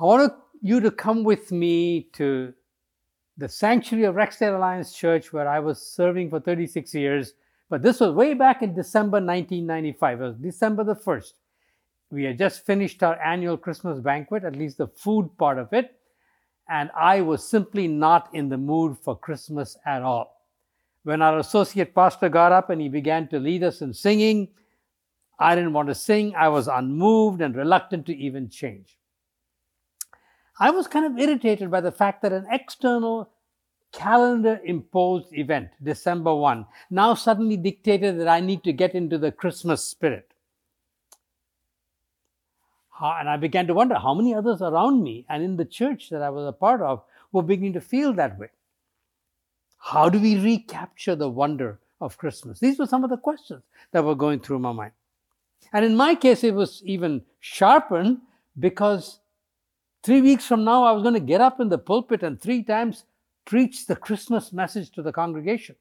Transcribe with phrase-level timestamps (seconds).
[0.00, 2.54] I want you to come with me to
[3.36, 7.34] the sanctuary of Rexdale Alliance Church, where I was serving for 36 years.
[7.68, 10.20] But this was way back in December 1995.
[10.20, 11.32] It was December the 1st.
[12.10, 15.98] We had just finished our annual Christmas banquet, at least the food part of it.
[16.70, 20.44] And I was simply not in the mood for Christmas at all.
[21.02, 24.48] When our associate pastor got up and he began to lead us in singing,
[25.40, 26.34] I didn't want to sing.
[26.36, 28.97] I was unmoved and reluctant to even change.
[30.58, 33.30] I was kind of irritated by the fact that an external
[33.92, 39.32] calendar imposed event, December 1, now suddenly dictated that I need to get into the
[39.32, 40.34] Christmas spirit.
[43.00, 46.20] And I began to wonder how many others around me and in the church that
[46.20, 48.48] I was a part of were beginning to feel that way.
[49.78, 52.58] How do we recapture the wonder of Christmas?
[52.58, 54.92] These were some of the questions that were going through my mind.
[55.72, 58.18] And in my case, it was even sharpened
[58.58, 59.20] because
[60.08, 62.62] three weeks from now, I was going to get up in the pulpit and three
[62.62, 63.04] times
[63.44, 65.76] preach the Christmas message to the congregation.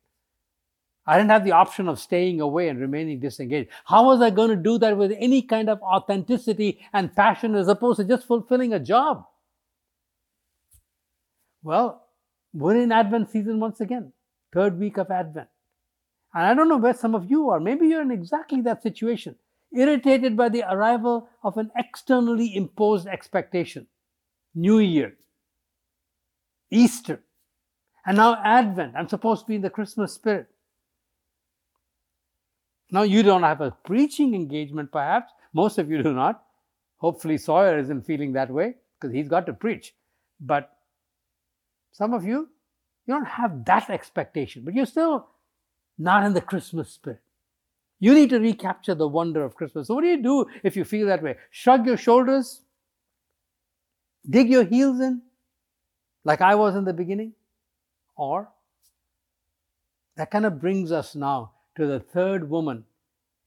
[1.06, 3.70] I didn't have the option of staying away and remaining disengaged.
[3.86, 7.70] How was I going to do that with any kind of authenticity and passion as
[7.70, 9.24] opposed to just fulfilling a job?
[11.64, 12.04] Well,
[12.54, 14.12] we're in Advent season once again,
[14.54, 15.48] third week of Advent.
[16.34, 17.62] And I don't know where some of you are.
[17.62, 19.38] Maybe you're in exactly that situation
[19.74, 23.88] irritated by the arrival of an externally imposed expectation.
[24.58, 25.16] New Year,
[26.72, 27.20] Easter,
[28.06, 28.94] and now Advent.
[28.98, 30.48] I'm supposed to be in the Christmas spirit.
[32.90, 35.32] Now, you don't have a preaching engagement, perhaps.
[35.54, 36.44] Most of you do not.
[36.98, 39.94] Hopefully, Sawyer isn't feeling that way because he's got to preach.
[40.40, 40.76] But
[41.92, 42.50] some of you,
[43.06, 45.28] you don't have that expectation, but you're still
[46.00, 47.22] not in the Christmas spirit.
[48.00, 49.88] You need to recapture the wonder of Christmas.
[49.88, 51.36] So, what do you do if you feel that way?
[51.52, 52.62] Shrug your shoulders?
[54.30, 55.22] Dig your heels in,
[56.24, 57.34] like I was in the beginning?
[58.16, 58.50] Or
[60.18, 62.84] that kind of brings us now to the third woman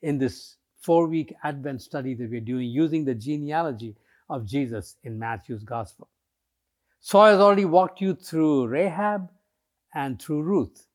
[0.03, 3.97] in this four week Advent study that we're doing using the genealogy
[4.31, 6.09] of Jesus in Matthew's Gospel.
[7.01, 9.29] Sawyer has already walked you through Rahab
[9.95, 10.87] and through Ruth.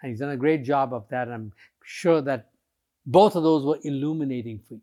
[0.00, 1.28] And he's done a great job of that.
[1.28, 2.50] I'm sure that
[3.04, 4.80] both of those were illuminating for you.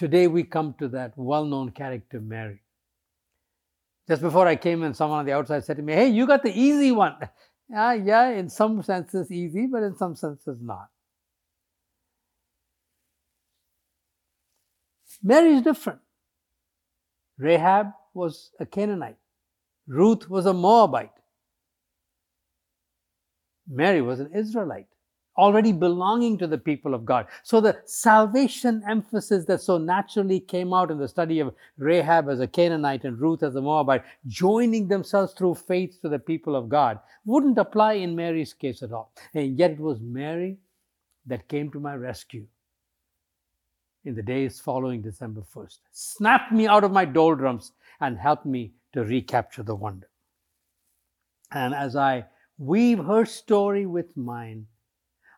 [0.00, 2.62] Today we come to that well known character, Mary.
[4.08, 6.42] Just before I came in, someone on the outside said to me, Hey, you got
[6.42, 7.16] the easy one.
[7.68, 10.88] yeah, yeah, in some senses easy, but in some senses not.
[15.22, 15.98] Mary is different.
[17.36, 19.18] Rahab was a Canaanite.
[19.86, 21.12] Ruth was a Moabite.
[23.68, 24.88] Mary was an Israelite,
[25.36, 27.26] already belonging to the people of God.
[27.42, 32.40] So the salvation emphasis that so naturally came out in the study of Rahab as
[32.40, 36.68] a Canaanite and Ruth as a Moabite, joining themselves through faith to the people of
[36.68, 39.12] God, wouldn't apply in Mary's case at all.
[39.34, 40.58] And yet it was Mary
[41.26, 42.46] that came to my rescue
[44.04, 48.72] in the days following December 1st, snapped me out of my doldrums and helped me
[48.94, 50.08] to recapture the wonder.
[51.52, 52.24] And as I
[52.60, 54.66] weave her story with mine.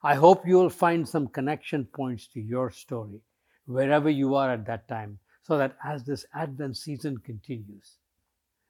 [0.02, 3.20] I hope you'll find some connection points to your story
[3.66, 7.98] wherever you are at that time, so that as this Advent season continues,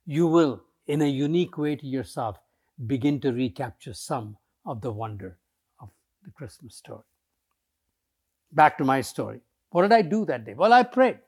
[0.04, 2.36] you will, in a unique way to yourself,
[2.86, 5.38] begin to recapture some of the wonder
[5.80, 5.88] of
[6.24, 7.04] the Christmas story.
[8.52, 9.40] Back to my story.
[9.70, 10.54] What did I do that day?
[10.54, 11.18] Well, I prayed.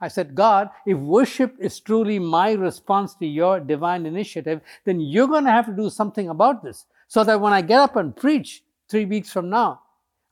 [0.00, 5.26] I said, God, if worship is truly my response to your divine initiative, then you're
[5.26, 8.16] going to have to do something about this so that when I get up and
[8.16, 9.80] preach three weeks from now,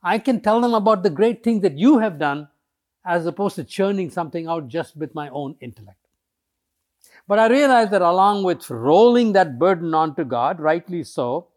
[0.03, 2.47] I can tell them about the great things that you have done
[3.05, 5.97] as opposed to churning something out just with my own intellect.
[7.27, 11.47] But I realized that along with rolling that burden onto God, rightly so,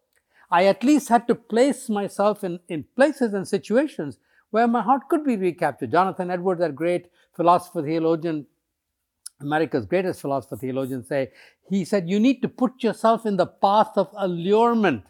[0.50, 4.18] I at least had to place myself in, in places and situations
[4.50, 5.90] where my heart could be recaptured.
[5.90, 8.46] Jonathan Edwards, that great philosopher theologian,
[9.40, 11.30] America's greatest philosopher theologian, say,
[11.70, 15.04] he said, you need to put yourself in the path of allurement.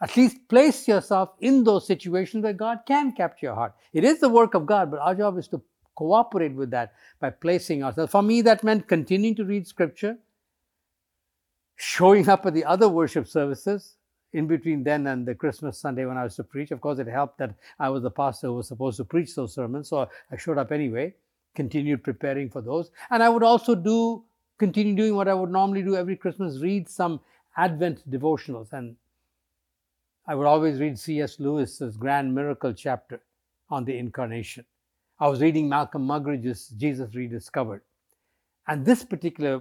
[0.00, 3.74] At least place yourself in those situations where God can capture your heart.
[3.92, 5.60] It is the work of God, but our job is to
[5.94, 8.10] cooperate with that by placing ourselves.
[8.10, 10.16] For me, that meant continuing to read scripture,
[11.76, 13.96] showing up at the other worship services,
[14.32, 16.70] in between then and the Christmas Sunday when I was to preach.
[16.70, 19.54] Of course, it helped that I was the pastor who was supposed to preach those
[19.54, 21.14] sermons, so I showed up anyway,
[21.54, 22.90] continued preparing for those.
[23.10, 24.24] And I would also do,
[24.56, 27.20] continue doing what I would normally do every Christmas, read some
[27.56, 28.72] Advent devotionals.
[28.72, 28.96] And
[30.30, 31.40] I would always read C.S.
[31.40, 33.20] Lewis's Grand Miracle chapter
[33.68, 34.64] on the Incarnation.
[35.18, 37.80] I was reading Malcolm Muggeridge's Jesus Rediscovered.
[38.68, 39.60] And this particular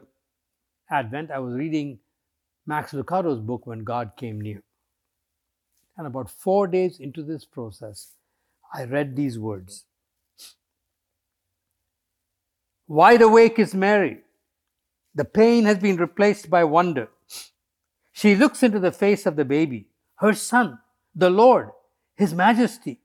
[0.91, 1.97] Advent, I was reading
[2.67, 4.61] Max Lucado's book, When God Came Near.
[5.97, 8.11] And about four days into this process,
[8.71, 9.85] I read these words
[12.87, 14.19] Wide awake is Mary.
[15.15, 17.09] The pain has been replaced by wonder.
[18.11, 19.88] She looks into the face of the baby,
[20.19, 20.79] her son,
[21.15, 21.69] the Lord,
[22.15, 22.99] His Majesty.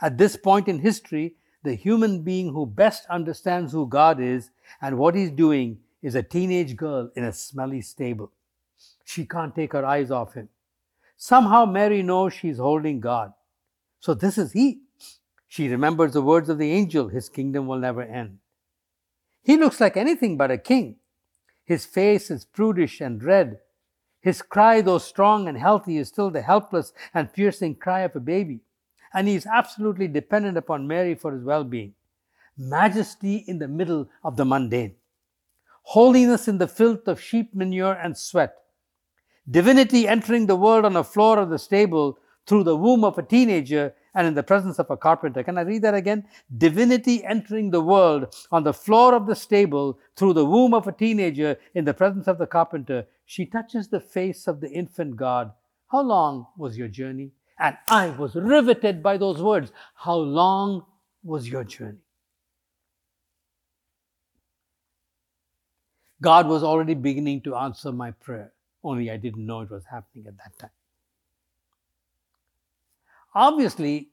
[0.00, 4.98] At this point in history, the human being who best understands who God is and
[4.98, 8.30] what He's doing is a teenage girl in a smelly stable.
[9.04, 10.48] She can't take her eyes off Him.
[11.16, 13.32] Somehow Mary knows she's holding God.
[14.00, 14.80] So this is He.
[15.48, 18.38] She remembers the words of the angel, His kingdom will never end.
[19.42, 20.96] He looks like anything but a king.
[21.64, 23.58] His face is prudish and red.
[24.24, 28.20] His cry, though strong and healthy, is still the helpless and piercing cry of a
[28.20, 28.60] baby.
[29.12, 31.92] And he is absolutely dependent upon Mary for his well being.
[32.56, 34.94] Majesty in the middle of the mundane.
[35.82, 38.54] Holiness in the filth of sheep manure and sweat.
[39.50, 43.22] Divinity entering the world on the floor of the stable through the womb of a
[43.22, 45.42] teenager and in the presence of a carpenter.
[45.42, 46.26] Can I read that again?
[46.56, 50.92] Divinity entering the world on the floor of the stable through the womb of a
[50.92, 53.06] teenager in the presence of the carpenter.
[53.26, 55.52] She touches the face of the infant God.
[55.90, 57.32] How long was your journey?
[57.58, 59.72] And I was riveted by those words.
[59.94, 60.84] How long
[61.22, 61.98] was your journey?
[66.20, 68.52] God was already beginning to answer my prayer,
[68.82, 70.70] only I didn't know it was happening at that time.
[73.34, 74.10] Obviously,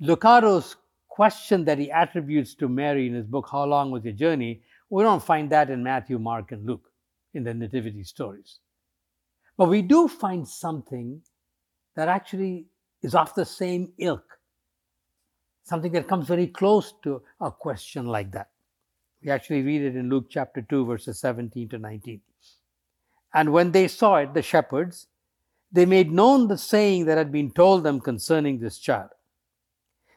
[0.00, 0.76] Lucado's
[1.08, 5.02] question that he attributes to Mary in his book, How Long Was Your Journey, we
[5.02, 6.90] don't find that in Matthew, Mark, and Luke
[7.34, 8.60] in the Nativity stories.
[9.56, 11.22] But we do find something
[11.96, 12.66] that actually
[13.02, 14.24] is of the same ilk,
[15.64, 18.50] something that comes very close to a question like that.
[19.22, 22.20] We actually read it in Luke chapter 2, verses 17 to 19.
[23.34, 25.08] And when they saw it, the shepherds,
[25.76, 29.10] they made known the saying that had been told them concerning this child.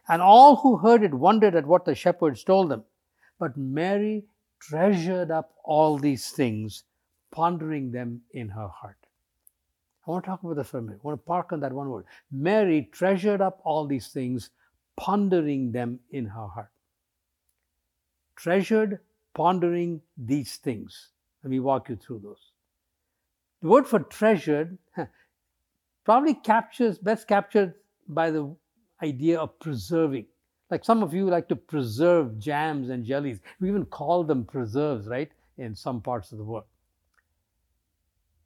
[0.08, 2.86] And all who heard it wondered at what the shepherds told them.
[3.40, 4.24] But Mary
[4.60, 6.86] treasured up all these things,
[7.32, 8.96] pondering them in her heart.
[10.08, 11.02] I want to talk about this for a minute.
[11.04, 12.06] I want to park on that one word.
[12.32, 14.52] Mary treasured up all these things,
[14.96, 16.72] pondering them in her heart.
[18.38, 19.00] Treasured,
[19.34, 21.10] pondering these things.
[21.44, 22.54] Let me walk you through those.
[23.62, 24.78] The word for treasured
[26.04, 27.74] probably captures, best captured
[28.08, 28.56] by the
[29.02, 30.26] idea of preserving.
[30.70, 33.40] Like some of you like to preserve jams and jellies.
[33.60, 36.66] We even call them preserves, right, in some parts of the world.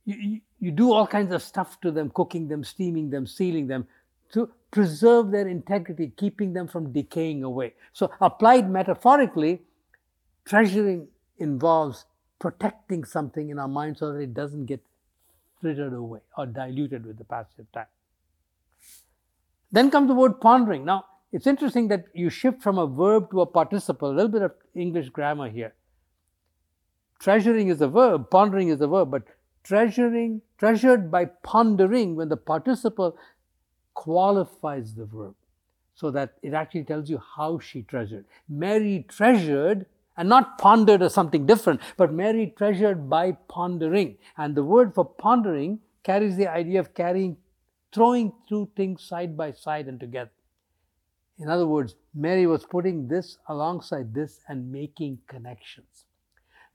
[0.05, 3.67] You, you, you do all kinds of stuff to them, cooking them, steaming them, sealing
[3.67, 3.87] them,
[4.31, 7.73] to preserve their integrity, keeping them from decaying away.
[7.93, 9.61] So, applied metaphorically,
[10.45, 11.07] treasuring
[11.37, 12.05] involves
[12.39, 14.81] protecting something in our mind so that it doesn't get
[15.63, 17.91] frittered away or diluted with the passage of time.
[19.71, 20.83] Then comes the word pondering.
[20.85, 24.41] Now, it's interesting that you shift from a verb to a participle, a little bit
[24.41, 25.73] of English grammar here.
[27.19, 29.23] Treasuring is a verb, pondering is a verb, but
[29.63, 33.17] treasuring, treasured by pondering, when the participle
[33.93, 35.33] qualifies the verb
[35.95, 38.25] so that it actually tells you how she treasured.
[38.49, 39.85] Mary treasured
[40.17, 44.17] and not pondered as something different, but Mary treasured by pondering.
[44.37, 47.37] And the word for pondering carries the idea of carrying,
[47.93, 50.31] throwing two things side by side and together.
[51.39, 56.05] In other words, Mary was putting this alongside this and making connections.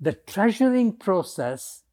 [0.01, 1.85] The treasuring process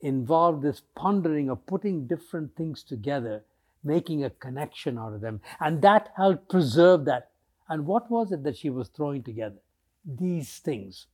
[0.00, 3.44] involved this pondering of putting different things together,
[3.84, 5.40] making a connection out of them.
[5.58, 7.30] And that helped preserve that.
[7.68, 9.60] And what was it that she was throwing together?
[10.04, 11.06] These things.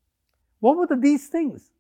[0.60, 1.70] What were the these things?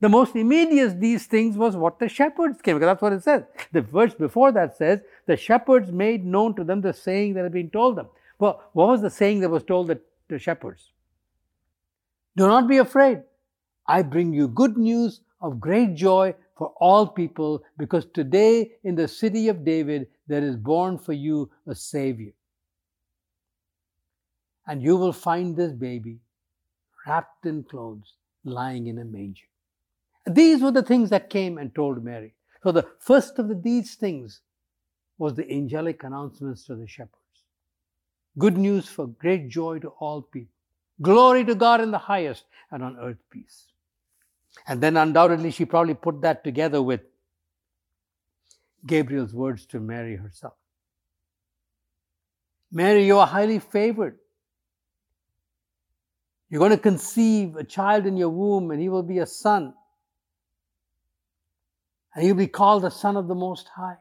[0.00, 3.44] The most immediate these things was what the shepherds came, because that's what it says.
[3.70, 7.52] The verse before that says, the shepherds made known to them the saying that had
[7.52, 8.08] been told them.
[8.38, 10.90] Well, what was the saying that was told the, the shepherds?
[12.36, 13.22] Do not be afraid.
[13.86, 19.06] I bring you good news of great joy for all people, because today in the
[19.06, 22.32] city of David there is born for you a Savior.
[24.66, 26.18] And you will find this baby
[27.06, 29.46] wrapped in clothes, lying in a manger.
[30.26, 32.34] These were the things that came and told Mary.
[32.62, 34.40] So the first of the, these things
[35.18, 37.16] was the angelic announcements to the shepherds.
[38.38, 40.54] Good news for great joy to all people.
[41.00, 43.66] Glory to God in the highest, and on earth peace.
[44.66, 47.00] And then undoubtedly she probably put that together with
[48.86, 50.54] Gabriel's words to Mary herself.
[52.70, 54.18] Mary, you are highly favored.
[56.52, 59.72] You're going to conceive a child in your womb, and he will be a son.
[62.14, 63.96] And he'll be called the Son of the Most High.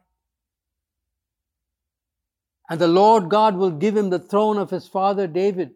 [2.69, 5.71] And the Lord God will give him the throne of his father David.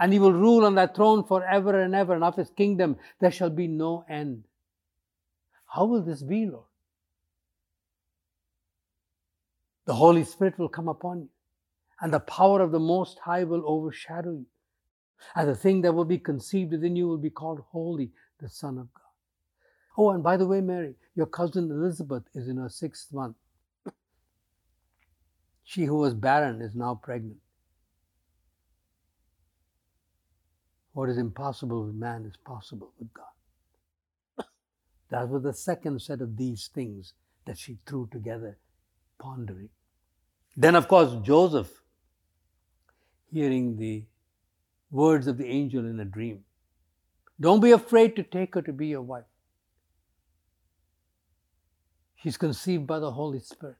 [0.00, 3.30] And he will rule on that throne forever and ever, and of his kingdom there
[3.30, 4.42] shall be no end.
[5.66, 6.64] How will this be, Lord?
[9.84, 11.28] The Holy Spirit will come upon you,
[12.00, 14.46] and the power of the Most High will overshadow you.
[15.34, 18.78] And the thing that will be conceived within you will be called Holy, the Son
[18.78, 19.02] of God.
[19.98, 23.36] Oh, and by the way, Mary, your cousin Elizabeth is in her sixth month.
[25.64, 27.38] She who was barren is now pregnant.
[30.92, 33.26] What is impossible with man is possible with God.
[35.10, 37.14] That was the second set of these things
[37.46, 38.58] that she threw together,
[39.18, 39.70] pondering.
[40.56, 41.70] Then, of course, Joseph,
[43.32, 44.04] hearing the
[44.90, 46.44] words of the angel in a dream.
[47.40, 49.24] Don't be afraid to take her to be your wife.
[52.16, 53.76] She's conceived by the Holy Spirit.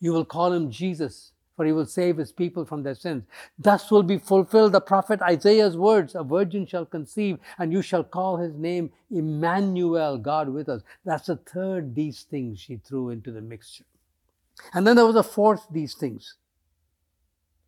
[0.00, 3.24] You will call him Jesus, for he will save his people from their sins.
[3.58, 8.04] Thus will be fulfilled the prophet Isaiah's words A virgin shall conceive, and you shall
[8.04, 10.82] call his name Emmanuel, God with us.
[11.04, 13.84] That's the third these things she threw into the mixture.
[14.72, 16.34] And then there was a fourth these things,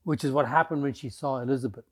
[0.04, 1.84] which is what happened when she saw Elizabeth.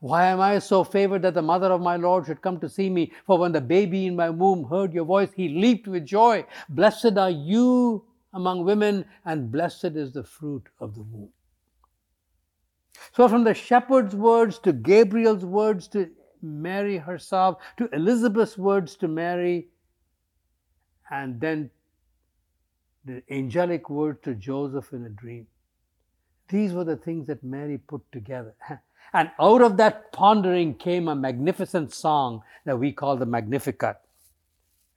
[0.00, 2.90] Why am I so favored that the mother of my Lord should come to see
[2.90, 3.12] me?
[3.26, 6.44] For when the baby in my womb heard your voice, he leaped with joy.
[6.68, 11.30] Blessed are you among women, and blessed is the fruit of the womb.
[13.12, 16.10] So, from the shepherd's words to Gabriel's words to
[16.42, 19.68] Mary herself, to Elizabeth's words to Mary,
[21.10, 21.70] and then
[23.04, 25.46] the angelic word to Joseph in a dream.
[26.48, 28.54] These were the things that Mary put together.
[29.12, 33.96] And out of that pondering came a magnificent song that we call the Magnificat.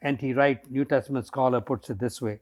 [0.01, 0.33] N.T.
[0.33, 2.39] Wright, New Testament scholar, puts it this way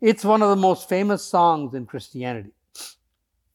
[0.00, 2.52] It's one of the most famous songs in Christianity.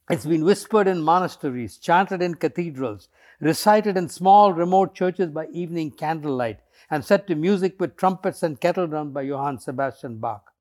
[0.09, 3.09] It's been whispered in monasteries, chanted in cathedrals,
[3.41, 6.59] recited in small remote churches by evening candlelight,
[6.89, 10.53] and set to music with trumpets and kettle drums by Johann Sebastian Bach.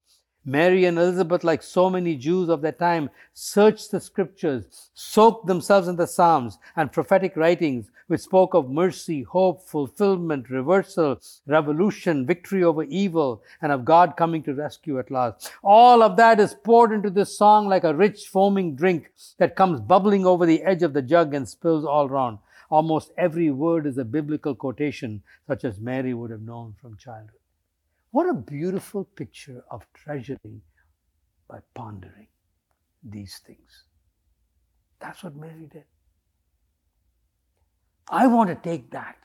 [0.49, 5.88] Mary and Elizabeth, like so many Jews of their time, searched the scriptures, soaked themselves
[5.88, 12.62] in the Psalms and prophetic writings which spoke of mercy, hope, fulfillment, reversal, revolution, victory
[12.62, 15.50] over evil, and of God coming to rescue at last.
[15.65, 19.81] All of that is poured into this song like a rich foaming drink that comes
[19.81, 22.38] bubbling over the edge of the jug and spills all round.
[22.71, 27.41] Almost every word is a biblical quotation, such as Mary would have known from childhood.
[28.16, 30.62] What a beautiful picture of treasuring
[31.50, 32.28] by pondering
[33.02, 33.85] these things.
[34.99, 35.85] That's what Mary did.
[38.08, 39.18] I want to take that,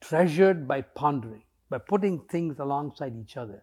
[0.00, 3.62] treasured by pondering, by putting things alongside each other,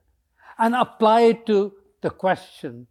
[0.59, 2.85] and apply it to the question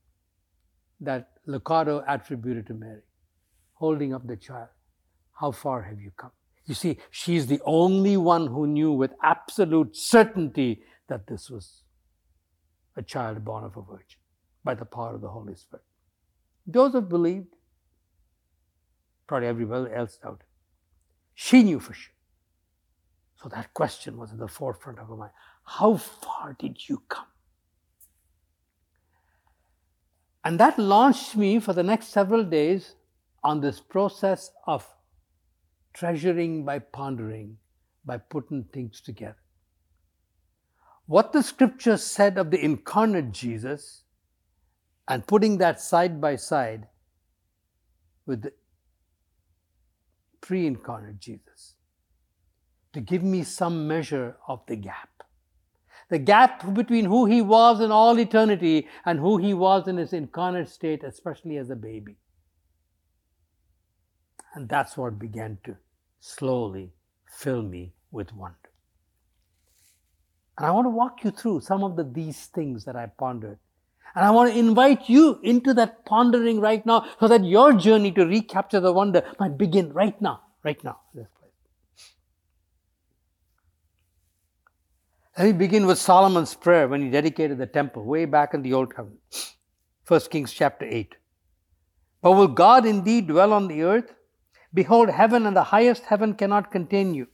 [1.01, 3.05] that Lucado attributed to Mary,
[3.75, 4.71] holding up the child.
[5.39, 6.33] How far have you come?
[6.71, 11.83] You see, she's the only one who knew with absolute certainty that this was
[12.95, 14.21] a child born of a virgin
[14.63, 15.83] by the power of the Holy Spirit.
[16.71, 17.57] Joseph believed,
[19.27, 20.47] probably everybody else doubted.
[21.35, 22.15] She knew for sure.
[23.43, 25.33] So that question was in the forefront of her mind.
[25.65, 27.27] How far did you come?
[30.45, 32.95] And that launched me for the next several days
[33.43, 34.87] on this process of
[35.95, 37.57] treasuring by pondering,
[38.05, 39.37] by putting things together.
[41.07, 44.05] What the scripture said of the incarnate Jesus
[45.09, 46.87] and putting that side by side
[48.27, 48.53] with the
[50.41, 51.75] pre incarnate Jesus
[52.93, 55.09] to give me some measure of the gap.
[56.09, 60.13] The gap between who he was in all eternity and who he was in his
[60.13, 62.17] incarnate state, especially as a baby.
[64.55, 65.77] And that's what began to
[66.21, 66.93] slowly
[67.27, 68.57] fill me with wonder.
[70.59, 73.59] And I want to walk you through some of the, these things that I pondered.
[74.15, 78.11] And I want to invite you into that pondering right now so that your journey
[78.13, 80.99] to recapture the wonder might begin right now, right now.
[85.39, 88.75] Let me begin with Solomon's prayer when he dedicated the temple way back in the
[88.75, 89.21] Old Covenant.
[90.07, 91.15] 1 Kings chapter 8.
[92.21, 94.13] But will God indeed dwell on the earth?
[94.73, 97.27] Behold, heaven and the highest heaven cannot contain you.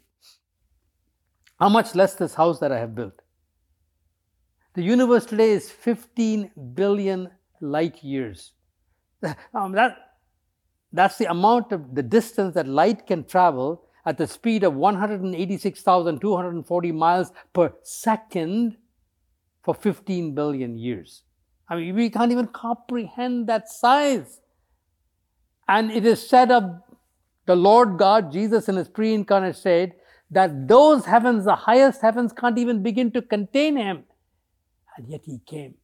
[1.58, 3.20] How much less this house that I have built?
[4.74, 8.52] The universe today is 15 billion light years.
[9.54, 9.96] Um, that,
[10.92, 16.92] That's the amount of the distance that light can travel at the speed of 186,240
[16.92, 18.76] miles per second
[19.62, 21.22] for 15 billion years.
[21.68, 24.40] I mean, we can't even comprehend that size.
[25.66, 26.80] And it is said of
[27.46, 29.92] the Lord God, Jesus in his pre incarnate state,
[30.30, 34.04] that those heavens, the highest heavens, can't even begin to contain him.
[34.96, 35.74] And yet he came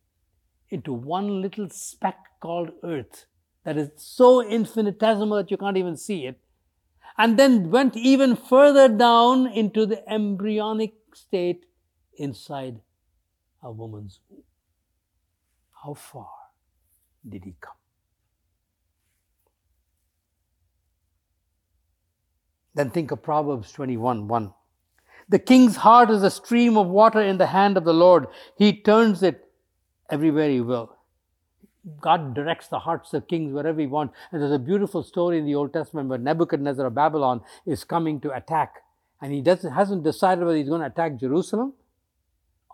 [0.70, 3.26] into one little speck called earth
[3.64, 6.40] that is so infinitesimal that you can't even see it.
[7.18, 11.66] And then went even further down into the embryonic state
[12.16, 12.80] inside
[13.62, 14.42] a woman's womb.
[15.84, 16.30] How far
[17.28, 17.81] did he come?
[22.74, 24.52] Then think of Proverbs 21 1.
[25.28, 28.26] The king's heart is a stream of water in the hand of the Lord.
[28.56, 29.48] He turns it
[30.10, 30.96] everywhere he will.
[32.00, 34.14] God directs the hearts of kings wherever he wants.
[34.30, 38.20] And there's a beautiful story in the Old Testament where Nebuchadnezzar of Babylon is coming
[38.20, 38.74] to attack.
[39.20, 41.74] And he doesn't, hasn't decided whether he's going to attack Jerusalem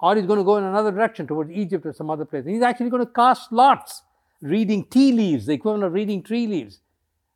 [0.01, 2.45] or he's going to go in another direction towards Egypt or some other place.
[2.45, 4.03] And he's actually going to cast lots,
[4.43, 6.81] reading tea leaves, the equivalent of reading tree leaves.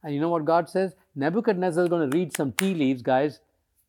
[0.02, 0.94] And you know what God says?
[1.14, 3.40] Nebuchadnezzar is going to read some tea leaves, guys,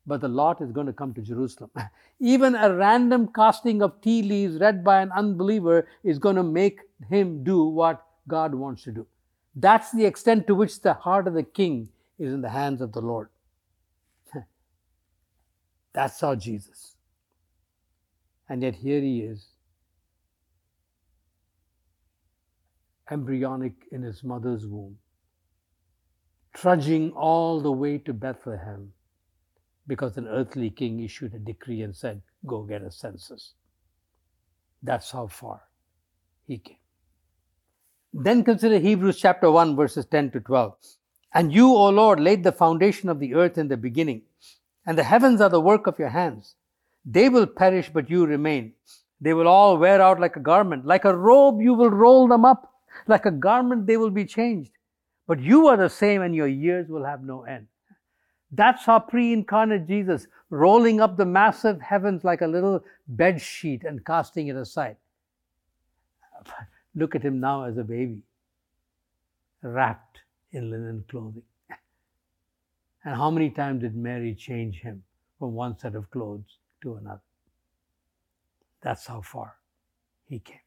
[0.06, 1.70] but the lot is going to come to Jerusalem.
[2.20, 6.80] Even a random casting of tea leaves read by an unbeliever is going to make
[7.08, 9.06] him do what God wants to do.
[9.56, 11.88] That's the extent to which the heart of the king
[12.18, 13.28] is in the hands of the Lord.
[15.92, 16.96] That's how Jesus.
[18.48, 19.46] And yet here he is,
[23.10, 24.98] embryonic in his mother's womb,
[26.54, 28.92] trudging all the way to Bethlehem
[29.86, 33.52] because an earthly king issued a decree and said, Go get a census.
[34.82, 35.62] That's how far
[36.46, 36.76] he came.
[38.12, 40.74] Then consider Hebrews chapter 1, verses 10 to 12.
[41.34, 44.22] And you, O Lord, laid the foundation of the earth in the beginning,
[44.86, 46.54] and the heavens are the work of your hands.
[47.04, 48.74] They will perish, but you remain.
[49.20, 50.86] They will all wear out like a garment.
[50.86, 52.72] Like a robe, you will roll them up.
[53.08, 54.70] Like a garment, they will be changed.
[55.26, 57.66] But you are the same, and your years will have no end.
[58.52, 63.84] That's our pre incarnate Jesus, rolling up the massive heavens like a little bed sheet
[63.84, 64.96] and casting it aside.
[66.94, 68.22] Look at him now as a baby,
[69.62, 70.20] wrapped
[70.52, 71.42] in linen clothing.
[73.06, 75.02] And how many times did Mary change him
[75.38, 77.20] from one set of clothes to another?
[78.80, 79.56] That's how far
[80.26, 80.63] he came.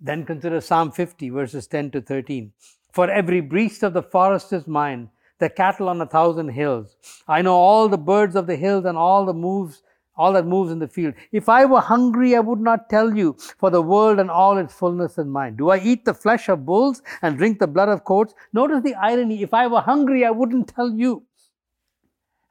[0.00, 2.52] Then consider Psalm 50, verses 10 to 13.
[2.92, 6.96] For every beast of the forest is mine, the cattle on a thousand hills.
[7.26, 9.82] I know all the birds of the hills and all the moves
[10.18, 11.14] all that moves in the field.
[11.30, 14.74] If I were hungry, I would not tell you, for the world and all its
[14.74, 15.54] fullness is mine.
[15.54, 18.34] Do I eat the flesh of bulls and drink the blood of goats?
[18.52, 19.42] Notice the irony.
[19.42, 21.22] If I were hungry, I wouldn't tell you.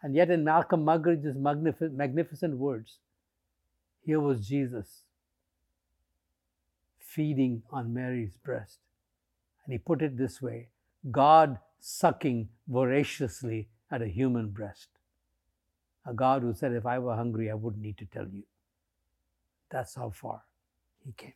[0.01, 2.99] And yet, in Malcolm Muggeridge's magnificent words,
[4.05, 5.03] here was Jesus
[7.17, 8.79] feeding on Mary's breast.
[9.65, 10.69] And he put it this way
[11.11, 14.89] God sucking voraciously at a human breast
[16.07, 18.43] a God who said, If I were hungry, I wouldn't need to tell you.
[19.69, 20.43] That's how far
[21.05, 21.33] he came.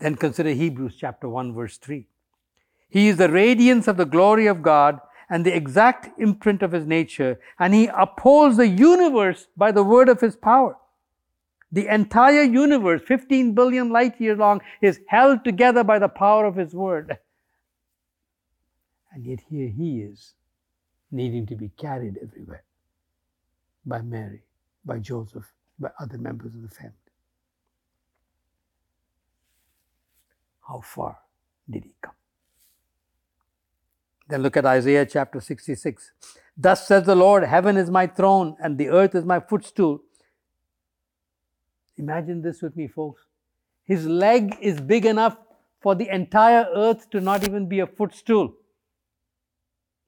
[0.00, 2.06] Then consider Hebrews chapter 1, verse 3.
[2.88, 6.86] He is the radiance of the glory of God and the exact imprint of his
[6.86, 10.76] nature, and he upholds the universe by the word of his power.
[11.72, 16.56] The entire universe, 15 billion light years long, is held together by the power of
[16.56, 17.18] his word.
[19.12, 20.34] And yet here he is,
[21.10, 22.64] needing to be carried everywhere
[23.84, 24.42] by Mary,
[24.84, 26.94] by Joseph, by other members of the family.
[30.68, 31.18] How far
[31.70, 32.14] did he come?
[34.28, 36.12] Then look at Isaiah chapter 66.
[36.56, 40.02] Thus says the Lord, Heaven is my throne and the earth is my footstool.
[41.98, 43.22] Imagine this with me, folks.
[43.84, 45.36] His leg is big enough
[45.80, 48.54] for the entire earth to not even be a footstool.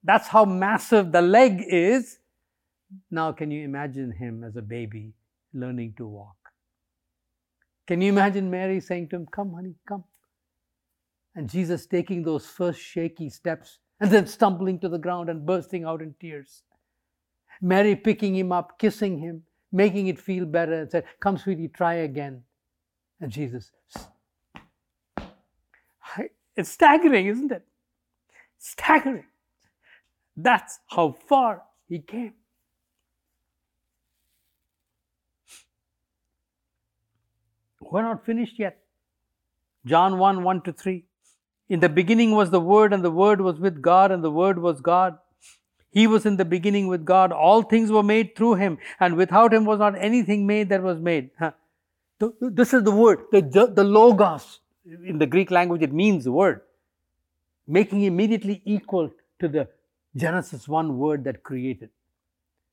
[0.02, 2.18] That's how massive the leg is.
[3.10, 5.12] Now, can you imagine him as a baby
[5.52, 6.36] learning to walk?
[7.86, 10.04] Can you imagine Mary saying to him, Come, honey, come?
[11.34, 15.84] And Jesus taking those first shaky steps and then stumbling to the ground and bursting
[15.84, 16.62] out in tears.
[17.60, 21.94] Mary picking him up, kissing him, making it feel better, and said, Come, sweetie, try
[21.94, 22.42] again.
[23.20, 23.70] And Jesus,
[26.56, 27.64] it's staggering, isn't it?
[28.58, 29.26] Staggering.
[30.36, 32.34] That's how far he came.
[37.80, 38.78] We're not finished yet.
[39.86, 41.04] John 1 1 to 3.
[41.68, 44.58] In the beginning was the Word, and the Word was with God, and the Word
[44.58, 45.18] was God.
[45.90, 47.32] He was in the beginning with God.
[47.32, 50.98] All things were made through him, and without him was not anything made that was
[51.00, 51.30] made.
[52.40, 54.60] This is the word, the, the logos.
[54.84, 56.62] In the Greek language, it means the word,
[57.66, 59.68] making immediately equal to the
[60.16, 61.90] Genesis 1 word that created.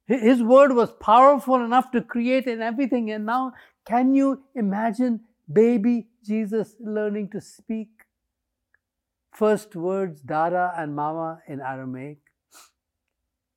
[0.07, 3.11] His word was powerful enough to create and everything.
[3.11, 3.53] And now,
[3.85, 7.89] can you imagine baby Jesus learning to speak?
[9.33, 12.19] First words, Dada and Mama in Aramaic,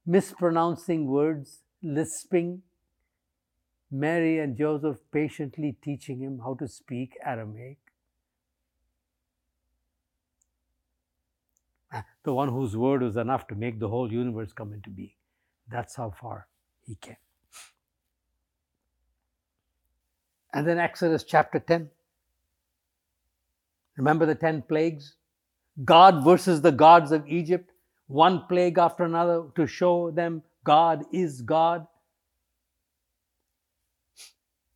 [0.09, 2.63] mispronouncing words, lisping.
[3.91, 7.79] Mary and Joseph patiently teaching him how to speak Aramaic.
[11.93, 15.15] Ah, the one whose word was enough to make the whole universe come into being.
[15.71, 16.49] That's how far
[16.87, 17.17] he came.
[20.53, 21.91] And then Exodus chapter 10.
[23.97, 25.15] Remember the 10 plagues?
[25.85, 27.71] God versus the gods of Egypt,
[28.09, 31.87] one plague after another to show them God is God.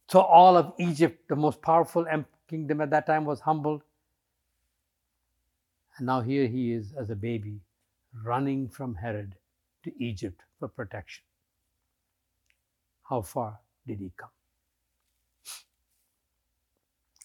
[0.08, 2.06] So all of Egypt, the most powerful
[2.48, 3.82] kingdom at that time, was humbled.
[5.96, 7.60] And now here he is as a baby
[8.24, 9.34] running from Herod
[9.84, 11.24] to Egypt for protection.
[13.08, 14.30] How far did he come?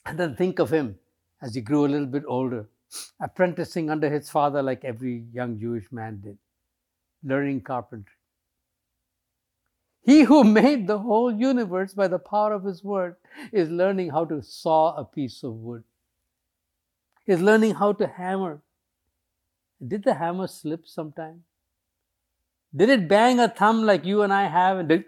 [0.06, 0.98] And then think of him
[1.42, 2.68] as he grew a little bit older,
[3.20, 6.38] apprenticing under his father like every young Jewish man did,
[7.24, 8.14] learning carpentry.
[10.04, 13.16] He who made the whole universe by the power of his word
[13.52, 15.84] is learning how to saw a piece of wood,
[17.26, 18.62] is learning how to hammer.
[19.86, 21.44] Did the hammer slip sometime?
[22.76, 24.78] Did it bang a thumb like you and I have?
[24.78, 25.06] And did,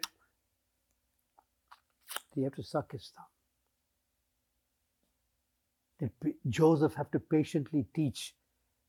[2.35, 3.25] you have to suck his thumb?
[5.99, 6.12] Did
[6.47, 8.33] Joseph have to patiently teach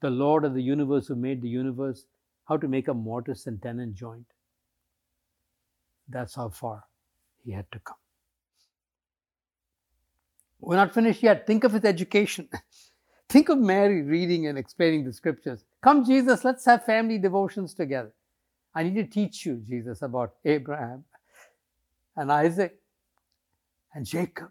[0.00, 2.04] the Lord of the universe who made the universe
[2.46, 4.26] how to make a mortise and tenon joint?
[6.08, 6.84] That's how far
[7.44, 7.96] he had to come.
[10.60, 11.46] We're not finished yet.
[11.46, 12.48] Think of his education.
[13.28, 15.64] Think of Mary reading and explaining the scriptures.
[15.82, 18.12] Come, Jesus, let's have family devotions together.
[18.74, 21.04] I need to teach you, Jesus, about Abraham
[22.16, 22.76] and Isaac
[23.94, 24.50] and Jacob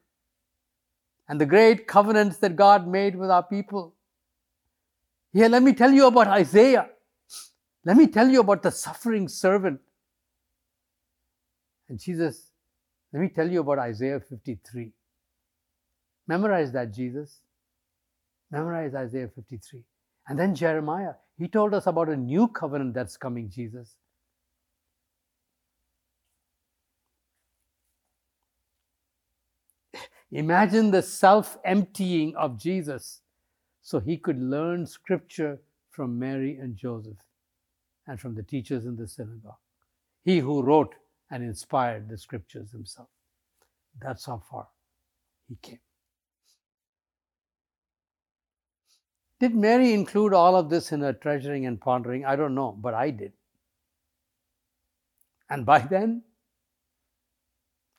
[1.29, 3.93] and the great covenants that God made with our people.
[5.31, 6.89] Here, let me tell you about Isaiah.
[7.85, 9.79] Let me tell you about the suffering servant.
[11.87, 12.49] And Jesus,
[13.13, 14.91] let me tell you about Isaiah 53.
[16.27, 17.39] Memorize that, Jesus.
[18.51, 19.83] Memorize Isaiah 53.
[20.27, 21.13] And then Jeremiah.
[21.37, 23.95] He told us about a new covenant that's coming, Jesus.
[30.31, 33.21] Imagine the self emptying of Jesus
[33.81, 37.17] so he could learn scripture from Mary and Joseph
[38.07, 39.57] and from the teachers in the synagogue.
[40.23, 40.93] He who wrote
[41.31, 43.07] and inspired the scriptures himself.
[44.01, 44.67] That's how far
[45.47, 45.79] he came.
[49.39, 52.25] Did Mary include all of this in her treasuring and pondering?
[52.25, 53.31] I don't know, but I did.
[55.49, 56.23] And by then,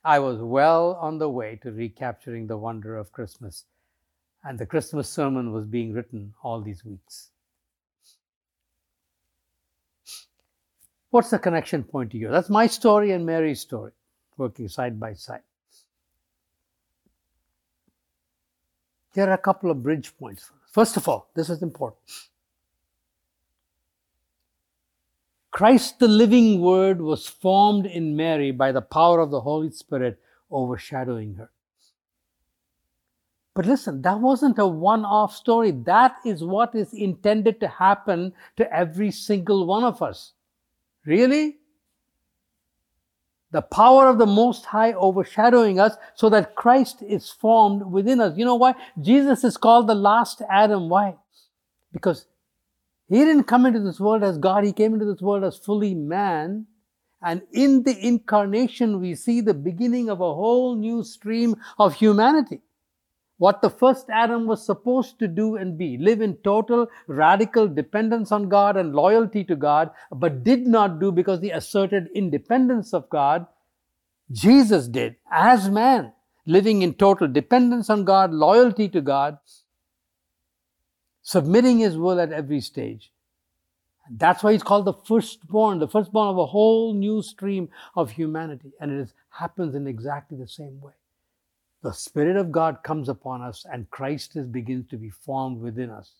[0.05, 3.65] I was well on the way to recapturing the wonder of Christmas,
[4.45, 7.31] and the Christmas sermon was being written all these weeks.
[11.11, 12.29] What's the connection point to you?
[12.29, 13.93] That's my story and Mary's story,
[14.37, 15.43] working side by side.
[19.13, 20.51] Here are a couple of bridge points.
[20.71, 22.01] First of all, this is important.
[25.51, 30.21] Christ, the living Word, was formed in Mary by the power of the Holy Spirit
[30.51, 31.51] overshadowing her.
[33.55, 35.73] But listen, that wasn't a one off story.
[35.73, 40.33] That is what is intended to happen to every single one of us.
[41.05, 41.57] Really?
[43.51, 48.39] The power of the Most High overshadowing us so that Christ is formed within us.
[48.39, 48.75] You know why?
[49.01, 50.89] Jesus is called the last Adam.
[50.89, 51.17] Why?
[51.93, 52.27] Because
[53.11, 55.95] he didn't come into this world as God, he came into this world as fully
[55.95, 56.67] man.
[57.23, 62.63] And in the incarnation, we see the beginning of a whole new stream of humanity
[63.41, 68.31] what the first Adam was supposed to do and be live in total radical dependence
[68.33, 73.09] on God and loyalty to God, but did not do because he asserted independence of
[73.09, 73.47] God.
[74.31, 76.13] Jesus did as man,
[76.45, 79.39] living in total dependence on God, loyalty to God,
[81.31, 83.13] submitting his will at every stage.
[84.11, 88.73] That's why he's called the firstborn, the firstborn of a whole new stream of humanity.
[88.81, 90.95] And it is, happens in exactly the same way.
[91.85, 95.89] The Spirit of God comes upon us, and Christ is, begins to be formed within
[95.91, 96.11] us.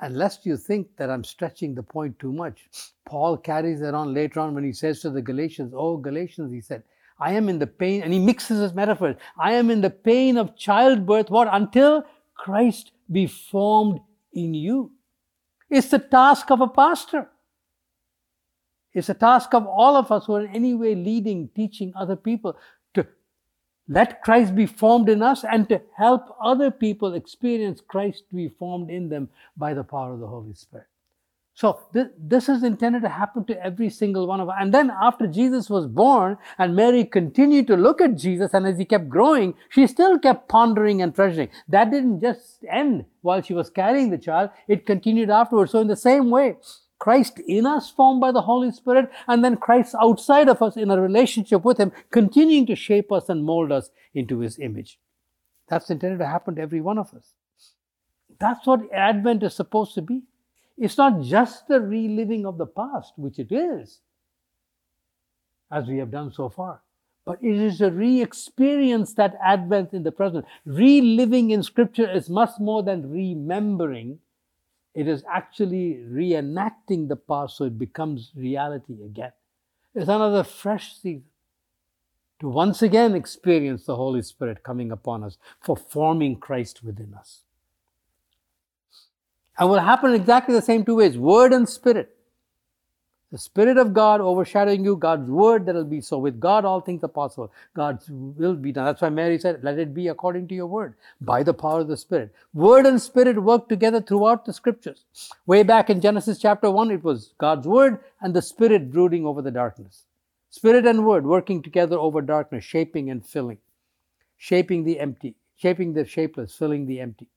[0.00, 2.70] Unless you think that I'm stretching the point too much,
[3.04, 6.62] Paul carries that on later on when he says to the Galatians, Oh, Galatians, he
[6.62, 6.84] said,
[7.20, 9.16] I am in the pain, and he mixes his metaphors.
[9.38, 11.48] I am in the pain of childbirth, what?
[11.50, 12.04] Until
[12.34, 14.00] Christ be formed
[14.32, 14.92] in you.
[15.68, 17.28] It's the task of a pastor.
[18.92, 22.16] It's the task of all of us who are in any way leading, teaching other
[22.16, 22.56] people
[22.94, 23.06] to
[23.88, 28.48] let Christ be formed in us and to help other people experience Christ to be
[28.48, 30.86] formed in them by the power of the Holy Spirit.
[31.58, 34.54] So th- this is intended to happen to every single one of us.
[34.60, 38.78] And then after Jesus was born and Mary continued to look at Jesus and as
[38.78, 41.48] he kept growing, she still kept pondering and treasuring.
[41.68, 44.50] That didn't just end while she was carrying the child.
[44.68, 45.72] It continued afterwards.
[45.72, 46.58] So in the same way,
[47.00, 50.92] Christ in us formed by the Holy Spirit, and then Christ outside of us in
[50.92, 55.00] a relationship with Him, continuing to shape us and mold us into His image.
[55.68, 57.32] That's intended to happen to every one of us.
[58.38, 60.22] That's what Advent is supposed to be.
[60.78, 64.00] It's not just the reliving of the past, which it is,
[65.70, 66.80] as we have done so far,
[67.24, 70.46] but it is a re experience that Advent in the present.
[70.64, 74.20] Reliving in Scripture is much more than remembering
[74.94, 79.32] it is actually reenacting the past so it becomes reality again.
[79.94, 81.24] It's another fresh season
[82.40, 87.42] to once again experience the Holy Spirit coming upon us for forming Christ within us.
[89.58, 92.14] And will happen exactly the same two ways word and spirit.
[93.30, 96.16] The Spirit of God overshadowing you, God's word that'll be so.
[96.16, 97.52] With God, all things are possible.
[97.74, 98.86] God's will be done.
[98.86, 101.88] That's why Mary said, Let it be according to your word, by the power of
[101.88, 102.34] the Spirit.
[102.54, 105.04] Word and Spirit work together throughout the scriptures.
[105.44, 109.42] Way back in Genesis chapter 1, it was God's word and the Spirit brooding over
[109.42, 110.04] the darkness.
[110.48, 113.58] Spirit and word working together over darkness, shaping and filling,
[114.38, 117.28] shaping the empty, shaping the shapeless, filling the empty.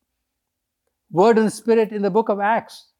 [1.11, 2.91] Word and Spirit in the book of Acts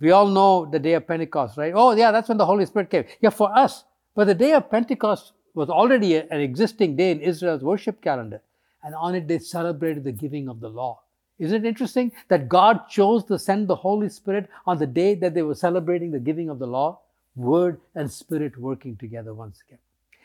[0.00, 1.72] we all know the day of Pentecost, right?
[1.74, 3.04] Oh, yeah, that's when the Holy Spirit came.
[3.20, 3.84] Yeah, for us.
[4.14, 8.40] But the day of Pentecost was already an existing day in Israel's worship calendar.
[8.82, 11.00] And on it, they celebrated the giving of the law.
[11.38, 15.34] Isn't it interesting that God chose to send the Holy Spirit on the day that
[15.34, 17.00] they were celebrating the giving of the law?
[17.34, 19.80] Word and Spirit working together once again.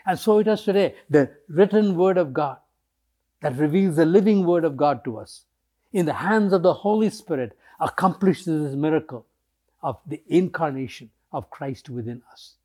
[0.06, 0.94] And so it is today.
[1.10, 2.58] The written Word of God
[3.42, 5.46] that reveals the living Word of God to us
[5.92, 9.26] in the hands of the Holy Spirit accomplishes this miracle
[9.82, 12.56] of the incarnation of Christ within us.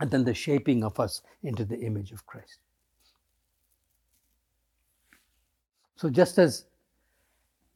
[0.00, 2.58] And then the shaping of us into the image of Christ.
[5.96, 6.64] So, just as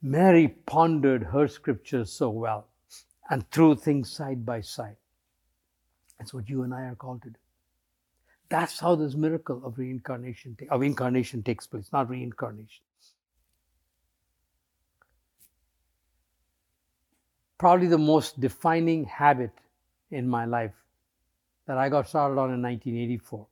[0.00, 2.68] Mary pondered her scriptures so well
[3.30, 4.96] and threw things side by side,
[6.18, 7.36] that's what you and I are called to do.
[8.48, 12.84] That's how this miracle of reincarnation, of incarnation takes place, not reincarnation.
[17.62, 19.52] Probably the most defining habit
[20.10, 20.72] in my life
[21.68, 23.46] that I got started on in 1984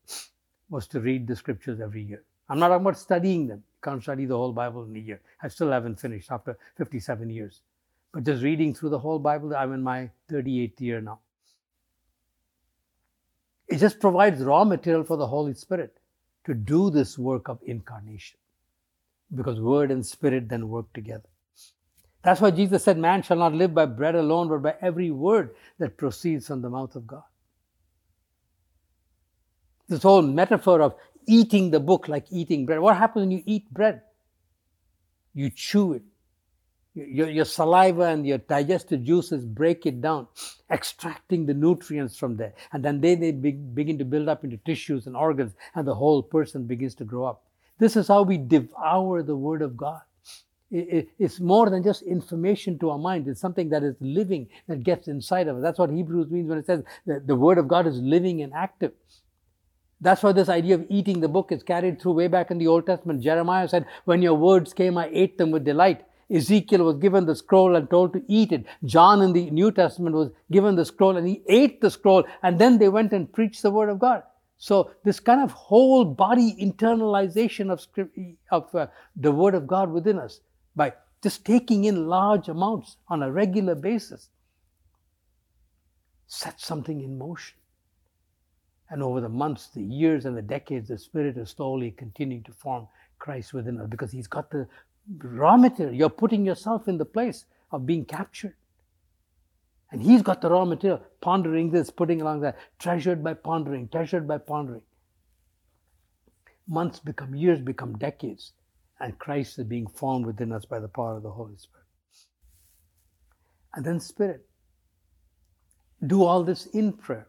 [0.68, 2.24] was to read the scriptures every year.
[2.48, 3.58] I'm not talking about studying them.
[3.58, 5.20] You can't study the whole Bible in a year.
[5.40, 7.60] I still haven't finished after 57 years.
[8.12, 11.20] But just reading through the whole Bible, I'm in my 38th year now.
[13.68, 15.96] It just provides raw material for the Holy Spirit
[16.46, 18.38] to do this work of incarnation.
[19.32, 21.28] Because Word and Spirit then work together.
[22.22, 25.54] That's why Jesus said, Man shall not live by bread alone, but by every word
[25.78, 27.22] that proceeds from the mouth of God.
[29.88, 30.94] This whole metaphor of
[31.26, 32.80] eating the book like eating bread.
[32.80, 34.02] What happens when you eat bread?
[35.34, 36.02] You chew it.
[36.94, 40.26] Your, your saliva and your digestive juices break it down,
[40.70, 42.52] extracting the nutrients from there.
[42.72, 45.94] And then they, they be, begin to build up into tissues and organs, and the
[45.94, 47.44] whole person begins to grow up.
[47.78, 50.00] This is how we devour the Word of God
[50.70, 53.26] it's more than just information to our mind.
[53.26, 55.62] It's something that is living, that gets inside of us.
[55.62, 58.52] That's what Hebrews means when it says that the Word of God is living and
[58.52, 58.92] active.
[60.00, 62.68] That's why this idea of eating the book is carried through way back in the
[62.68, 63.22] Old Testament.
[63.22, 66.02] Jeremiah said, When your words came, I ate them with delight.
[66.32, 68.64] Ezekiel was given the scroll and told to eat it.
[68.84, 72.58] John in the New Testament was given the scroll and he ate the scroll and
[72.58, 74.22] then they went and preached the Word of God.
[74.56, 77.84] So this kind of whole body internalization of,
[78.52, 80.40] of uh, the Word of God within us
[80.80, 84.30] by just taking in large amounts on a regular basis
[86.26, 87.58] set something in motion.
[88.88, 92.52] And over the months, the years, and the decades, the Spirit is slowly continuing to
[92.52, 92.88] form
[93.18, 94.66] Christ within us because He's got the
[95.18, 95.94] raw material.
[95.94, 98.54] You're putting yourself in the place of being captured.
[99.92, 104.26] And He's got the raw material, pondering this, putting along that, treasured by pondering, treasured
[104.26, 104.82] by pondering.
[106.66, 108.52] Months become years, become decades
[109.00, 111.84] and Christ is being formed within us by the power of the Holy Spirit.
[113.74, 114.42] and then spirit.
[116.06, 117.28] Do all this in prayer.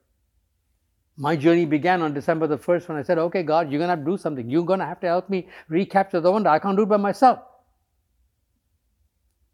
[1.17, 3.95] My journey began on December the 1st when I said, Okay, God, you're going to
[3.97, 4.49] have to do something.
[4.49, 6.49] You're going to have to help me recapture the wonder.
[6.49, 7.39] I can't do it by myself.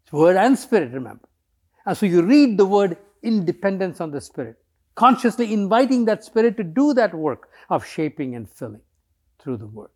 [0.04, 1.28] It's word and spirit, remember.
[1.86, 4.56] And so you read the word independence on the spirit,
[4.94, 8.82] consciously inviting that spirit to do that work of shaping and filling
[9.40, 9.90] through the word.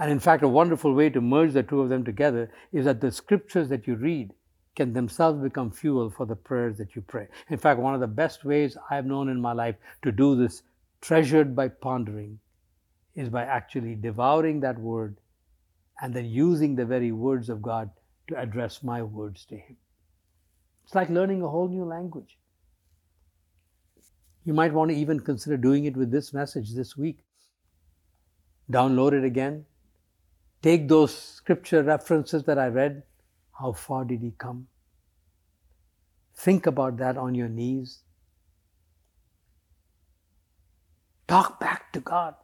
[0.00, 3.02] And in fact, a wonderful way to merge the two of them together is that
[3.02, 4.32] the scriptures that you read
[4.74, 7.28] can themselves become fuel for the prayers that you pray.
[7.50, 10.62] In fact, one of the best ways I've known in my life to do this,
[11.02, 12.38] treasured by pondering,
[13.14, 15.18] is by actually devouring that word
[16.00, 17.90] and then using the very words of God
[18.28, 19.76] to address my words to Him.
[20.84, 22.38] It's like learning a whole new language.
[24.46, 27.18] You might want to even consider doing it with this message this week.
[28.72, 29.66] Download it again.
[30.62, 33.02] Take those scripture references that I read.
[33.58, 34.66] How far did He come?
[36.34, 38.00] Think about that on your knees.
[41.28, 42.34] Talk back to God.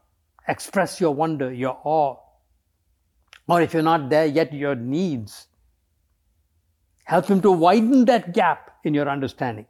[0.48, 2.16] Express your wonder, your awe.
[3.48, 5.48] Or if you're not there yet, your needs.
[7.04, 9.66] Help Him to widen that gap in your understanding.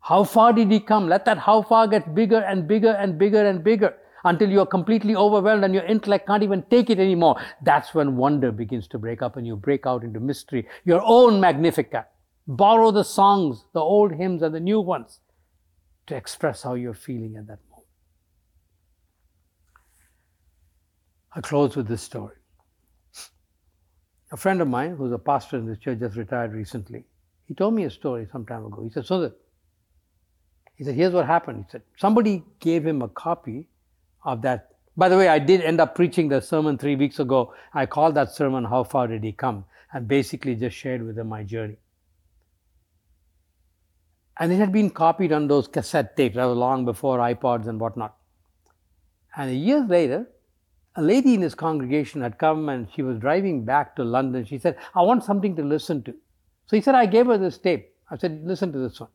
[0.00, 1.08] How far did He come?
[1.08, 5.16] Let that how far get bigger and bigger and bigger and bigger until you're completely
[5.16, 7.40] overwhelmed and your intellect can't even take it anymore.
[7.62, 11.40] That's when wonder begins to break up and you break out into mystery, your own
[11.40, 12.08] Magnificat.
[12.46, 15.20] Borrow the songs, the old hymns and the new ones
[16.06, 17.86] to express how you're feeling at that moment.
[21.34, 22.36] I close with this story.
[24.32, 27.04] A friend of mine, who's a pastor in this church, just retired recently,
[27.46, 28.82] he told me a story some time ago.
[28.82, 29.34] He said, So that
[30.82, 31.64] he said, here's what happened.
[31.64, 33.68] He said, somebody gave him a copy
[34.24, 34.72] of that.
[34.96, 37.54] By the way, I did end up preaching the sermon three weeks ago.
[37.72, 39.64] I called that sermon, How Far Did He Come?
[39.92, 41.76] and basically just shared with him my journey.
[44.38, 46.36] And it had been copied on those cassette tapes.
[46.36, 48.16] That was long before iPods and whatnot.
[49.36, 50.26] And years later,
[50.96, 54.44] a lady in his congregation had come and she was driving back to London.
[54.44, 56.12] She said, I want something to listen to.
[56.66, 57.94] So he said, I gave her this tape.
[58.10, 59.10] I said, listen to this one.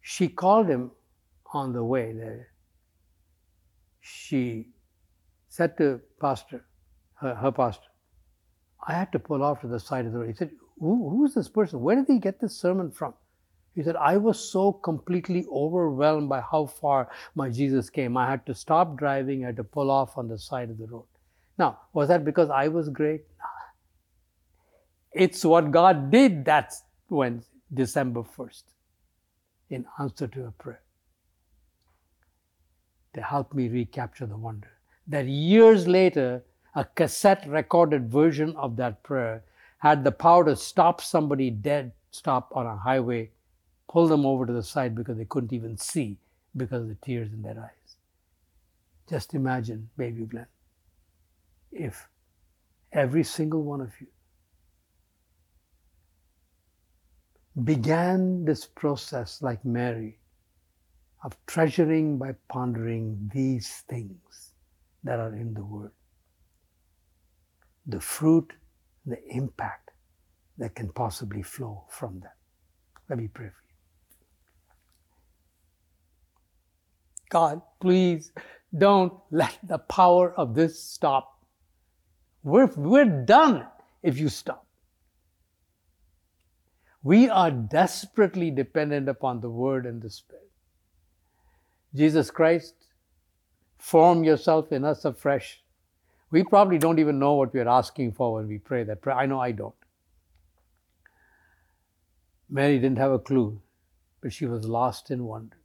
[0.00, 0.92] She called him
[1.52, 2.48] on the way there.
[4.02, 4.66] She
[5.48, 6.64] said to pastor,
[7.20, 7.86] her, her pastor,
[8.86, 10.28] I had to pull off to the side of the road.
[10.28, 11.80] He said, Who, who is this person?
[11.80, 13.14] Where did he get this sermon from?
[13.74, 18.16] He said, I was so completely overwhelmed by how far my Jesus came.
[18.16, 20.86] I had to stop driving, I had to pull off on the side of the
[20.86, 21.06] road.
[21.56, 23.22] Now, was that because I was great?
[25.12, 28.62] It's what God did that's when December 1st
[29.70, 30.82] in answer to a prayer
[33.14, 34.70] to help me recapture the wonder.
[35.06, 36.42] That years later,
[36.74, 39.42] a cassette recorded version of that prayer
[39.78, 43.30] had the power to stop somebody dead stop on a highway,
[43.88, 46.18] pull them over to the side because they couldn't even see
[46.56, 47.96] because of the tears in their eyes.
[49.08, 50.46] Just imagine, baby Glenn,
[51.72, 52.08] if
[52.92, 54.06] every single one of you
[57.64, 60.18] began this process like Mary
[61.24, 64.52] of treasuring by pondering these things
[65.04, 65.92] that are in the Word.
[67.86, 68.52] The fruit,
[69.06, 69.90] the impact
[70.58, 72.36] that can possibly flow from that.
[73.08, 73.74] Let me pray for you.
[77.30, 78.32] God, please
[78.76, 81.44] don't let the power of this stop.
[82.42, 83.66] We're, we're done
[84.02, 84.66] if you stop.
[87.02, 90.41] We are desperately dependent upon the Word and the Spirit.
[91.94, 92.74] Jesus Christ,
[93.78, 95.62] form yourself in us afresh.
[96.30, 99.16] We probably don't even know what we're asking for when we pray that prayer.
[99.16, 99.74] I know I don't.
[102.48, 103.60] Mary didn't have a clue,
[104.20, 105.56] but she was lost in wonder.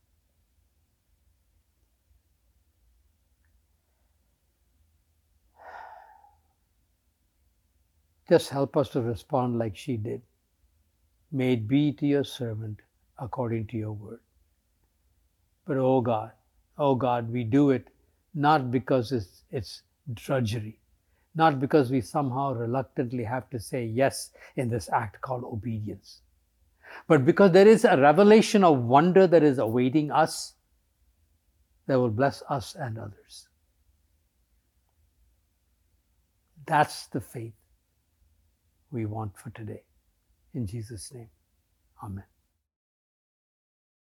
[8.30, 10.22] Just help us to respond like she did.
[11.32, 12.82] May it be to your servant
[13.20, 14.20] according to your word.
[15.68, 16.32] But oh God,
[16.78, 17.90] oh God, we do it
[18.34, 19.82] not because it's, it's
[20.14, 20.80] drudgery,
[21.36, 26.22] not because we somehow reluctantly have to say yes in this act called obedience,
[27.08, 30.54] but because there is a revelation of wonder that is awaiting us
[31.88, 33.48] that will bless us and others.
[36.66, 37.54] That's the faith
[38.92, 39.84] we want for today.
[40.54, 41.30] In Jesus' name,
[42.04, 42.26] Amen.